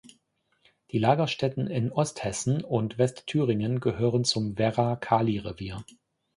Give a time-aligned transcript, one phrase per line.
[0.89, 5.85] Die Lagerstätten in Osthessen und Westthüringen gehören zum Werra-Kalirevier.